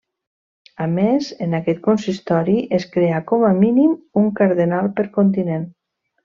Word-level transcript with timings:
A 0.85 0.85
més, 0.93 1.27
en 1.47 1.51
aquest 1.57 1.83
consistori, 1.87 2.55
es 2.79 2.87
creà 2.97 3.19
com 3.33 3.45
a 3.51 3.55
mínim 3.61 3.93
un 4.23 4.33
cardenal 4.41 4.91
per 4.99 5.07
continent. 5.21 5.71